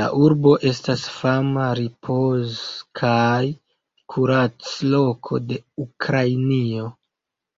[0.00, 2.62] La urbo estas fama ripoz-
[3.02, 3.42] kaj
[4.16, 6.92] kurac-loko de Ukrainio.